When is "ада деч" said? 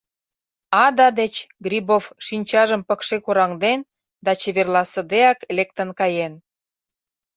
0.85-1.35